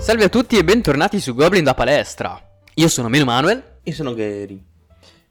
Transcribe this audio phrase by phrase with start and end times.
[0.00, 2.40] Salve a tutti e bentornati su Goblin da palestra.
[2.76, 3.62] Io sono Meno Manuel.
[3.82, 4.58] Io sono Gary.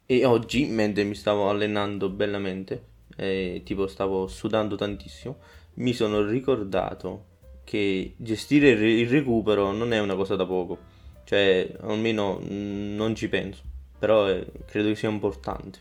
[0.06, 2.84] E oggi, mentre mi stavo allenando bellamente,
[3.16, 5.38] e tipo stavo sudando tantissimo,
[5.74, 7.24] mi sono ricordato
[7.64, 10.78] che gestire il il recupero non è una cosa da poco.
[11.24, 13.62] Cioè, almeno mm, non ci penso.
[13.98, 15.80] Però eh, credo che sia importante.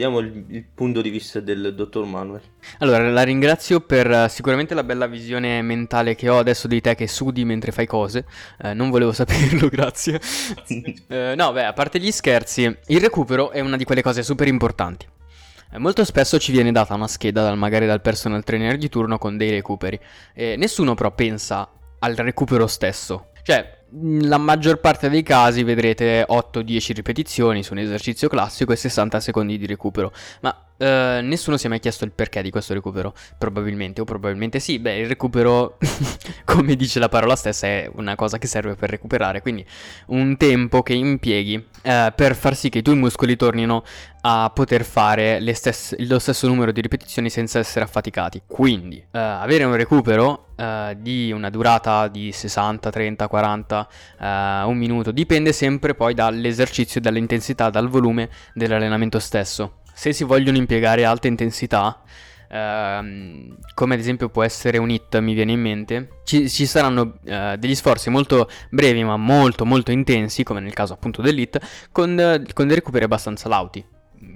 [0.00, 2.40] Vediamo il, il punto di vista del dottor Manuel.
[2.78, 6.94] Allora, la ringrazio per eh, sicuramente la bella visione mentale che ho adesso di te
[6.94, 8.24] che sudi mentre fai cose.
[8.62, 10.18] Eh, non volevo saperlo, grazie.
[11.10, 14.46] Eh, no, beh, a parte gli scherzi, il recupero è una di quelle cose super
[14.46, 15.06] importanti.
[15.70, 19.18] Eh, Molto spesso ci viene data una scheda dal, magari dal personal trainer di turno
[19.18, 20.00] con dei recuperi
[20.32, 23.32] e nessuno però pensa al recupero stesso.
[23.42, 29.20] Cioè, la maggior parte dei casi vedrete 8-10 ripetizioni su un esercizio classico e 60
[29.20, 33.12] secondi di recupero, ma eh, nessuno si è mai chiesto il perché di questo recupero,
[33.36, 35.76] probabilmente o probabilmente sì, beh il recupero
[36.44, 39.64] come dice la parola stessa è una cosa che serve per recuperare, quindi
[40.06, 43.84] un tempo che impieghi eh, per far sì che i tuoi muscoli tornino
[44.22, 48.42] a poter fare stesse- lo stesso numero di ripetizioni senza essere affaticati.
[48.46, 53.79] Quindi, eh, avere un recupero eh, di una durata di 60, 30, 40,
[54.18, 59.80] eh, un minuto, dipende sempre poi dall'esercizio, dall'intensità, dal volume dell'allenamento stesso.
[59.92, 62.02] Se si vogliono impiegare alta intensità,
[62.50, 67.18] ehm, come ad esempio può essere un hit, mi viene in mente, ci, ci saranno
[67.24, 71.58] eh, degli sforzi molto brevi ma molto molto intensi, come nel caso appunto dell'hit,
[71.92, 73.84] con, eh, con dei recuperi abbastanza lauti.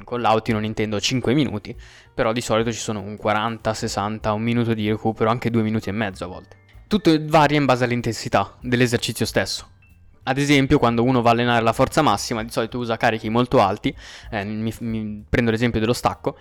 [0.03, 1.77] Con lauti non intendo 5 minuti,
[2.15, 5.91] però di solito ci sono un 40, 60, un minuto di recupero, anche 2 minuti
[5.91, 6.57] e mezzo a volte.
[6.95, 9.69] Tutto varia in base all'intensità dell'esercizio stesso.
[10.23, 13.61] Ad esempio, quando uno va a allenare la forza massima, di solito usa carichi molto
[13.61, 13.93] alti.
[14.31, 16.39] eh, mi, mi prendo l'esempio dello stacco.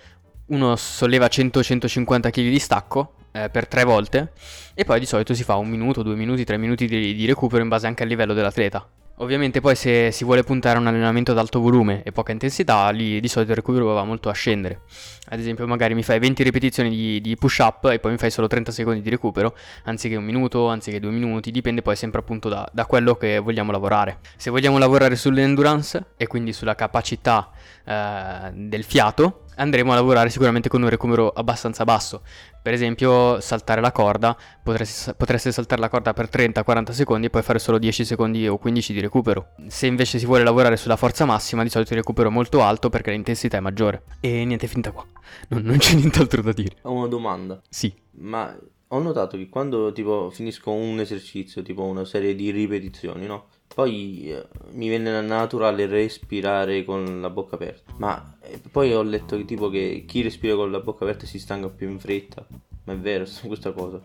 [0.50, 4.34] Uno solleva 100-150 kg di stacco eh, per tre volte.
[4.76, 7.64] E poi di solito si fa un minuto, due minuti, tre minuti di, di recupero
[7.64, 8.88] in base anche al livello dell'atleta.
[9.18, 12.90] Ovviamente poi se si vuole puntare a un allenamento ad alto volume e poca intensità,
[12.90, 14.82] lì di solito il recupero va molto a scendere.
[15.28, 18.32] Ad esempio magari mi fai 20 ripetizioni di, di push up e poi mi fai
[18.32, 22.50] solo 30 secondi di recupero, anziché un minuto, anziché due minuti, dipende poi sempre appunto
[22.50, 24.18] da, da quello che vogliamo lavorare.
[24.36, 27.52] Se vogliamo lavorare sull'endurance e quindi sulla capacità
[27.86, 32.22] eh, del fiato, andremo a lavorare sicuramente con un recupero abbastanza basso.
[32.62, 37.42] Per esempio, saltare la corda, potreste, potreste saltare la corda per 30-40 secondi e poi
[37.42, 39.50] fare solo 10 secondi o 15 di recupero.
[39.68, 42.90] Se invece si vuole lavorare sulla forza massima, di solito il recupero è molto alto
[42.90, 44.04] perché l'intensità è maggiore.
[44.22, 45.06] E niente, finta qua.
[45.50, 46.78] Non, non c'è nient'altro da dire.
[46.84, 47.62] Ho una domanda.
[47.70, 47.94] Sì.
[48.12, 48.56] Ma
[48.88, 53.48] ho notato che quando tipo finisco un esercizio, tipo una serie di ripetizioni, no?
[53.74, 57.94] Poi eh, mi viene naturale respirare con la bocca aperta.
[57.98, 61.40] Ma eh, poi ho letto che tipo che chi respira con la bocca aperta si
[61.40, 62.46] stanca più in fretta.
[62.86, 64.00] Ma è vero questa cosa?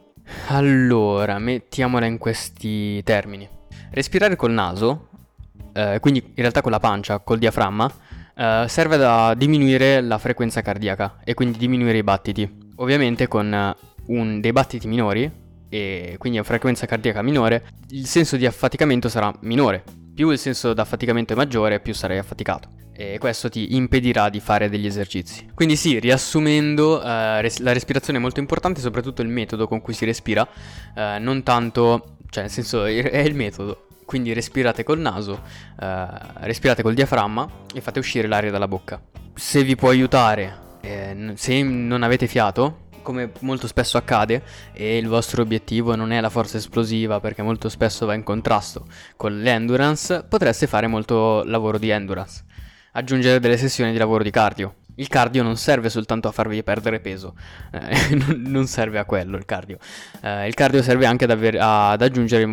[0.48, 3.48] Allora, mettiamola in questi termini.
[3.90, 5.08] Respirare col naso,
[5.72, 7.90] eh, quindi in realtà con la pancia, col diaframma,
[8.34, 12.66] eh, serve da diminuire la frequenza cardiaca e quindi diminuire i battiti.
[12.76, 13.74] Ovviamente con
[14.06, 15.30] un- dei battiti minori
[15.68, 19.84] e quindi a frequenza cardiaca minore, il senso di affaticamento sarà minore.
[20.14, 22.70] Più il senso d'affaticamento è maggiore, più sarai affaticato.
[22.92, 25.48] E questo ti impedirà di fare degli esercizi.
[25.54, 29.92] Quindi sì, riassumendo, eh, res- la respirazione è molto importante, soprattutto il metodo con cui
[29.94, 30.44] si respira,
[30.96, 33.86] eh, non tanto, cioè nel senso è il metodo.
[34.04, 35.42] Quindi respirate col naso,
[35.80, 36.06] eh,
[36.40, 39.00] respirate col diaframma e fate uscire l'aria dalla bocca.
[39.34, 44.42] Se vi può aiutare, eh, se non avete fiato, come molto spesso accade,
[44.74, 48.84] e il vostro obiettivo non è la forza esplosiva perché molto spesso va in contrasto
[49.16, 52.44] con l'endurance, potreste fare molto lavoro di endurance.
[52.92, 54.74] Aggiungere delle sessioni di lavoro di cardio.
[54.96, 57.34] Il cardio non serve soltanto a farvi perdere peso,
[57.72, 59.78] eh, non- serve a quello il cardio.
[60.20, 62.44] Eh, il cardio serve anche ad, aver- ad aggiungere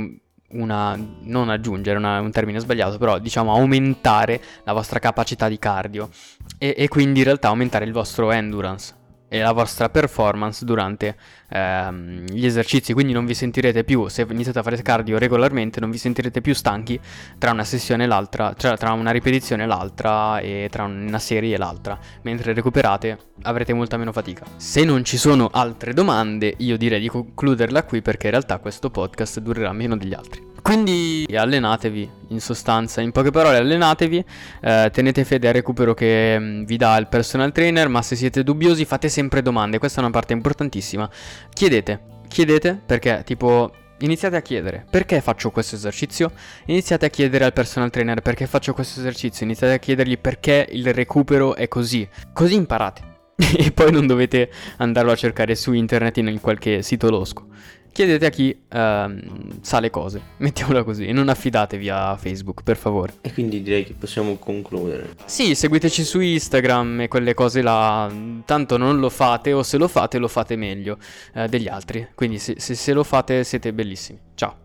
[0.51, 6.09] una, non aggiungere una- un termine sbagliato, però diciamo aumentare la vostra capacità di cardio
[6.57, 11.15] e, e quindi in realtà aumentare il vostro endurance e la vostra performance durante
[11.49, 12.93] ehm, gli esercizi.
[12.93, 16.53] Quindi non vi sentirete più, se iniziate a fare cardio regolarmente, non vi sentirete più
[16.53, 16.99] stanchi
[17.37, 21.55] tra una sessione e l'altra, cioè tra una ripetizione e l'altra e tra una serie
[21.55, 21.97] e l'altra.
[22.23, 24.45] Mentre recuperate avrete molta meno fatica.
[24.57, 28.89] Se non ci sono altre domande, io direi di concluderla qui perché in realtà questo
[28.89, 30.44] podcast durerà meno degli altri.
[30.65, 34.25] Quindi allenatevi, in sostanza, in poche parole allenatevi,
[34.61, 38.41] eh, tenete fede al recupero che mm, vi dà il personal trainer, ma se siete
[38.41, 41.07] dubbiosi fate sempre domande, questa è una parte importantissima.
[41.53, 44.87] Chiedete, chiedete perché tipo iniziate a chiedere.
[44.89, 46.31] Perché faccio questo esercizio,
[46.65, 50.91] iniziate a chiedere al personal trainer perché faccio questo esercizio, iniziate a chiedergli perché il
[50.95, 53.13] recupero è così, così imparate.
[53.37, 57.49] e poi non dovete andarlo a cercare su internet in qualche sito losco.
[57.95, 63.13] Chiedete a chi ehm, sa le cose, mettiamola così, non affidatevi a Facebook, per favore.
[63.21, 65.15] E quindi direi che possiamo concludere.
[65.23, 68.11] Sì, seguiteci su Instagram e quelle cose là,
[68.43, 70.97] tanto non lo fate o se lo fate lo fate meglio
[71.33, 74.19] eh, degli altri, quindi se, se, se lo fate siete bellissimi.
[74.35, 74.64] Ciao.